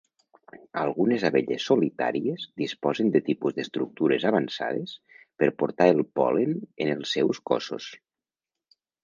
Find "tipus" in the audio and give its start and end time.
3.27-3.57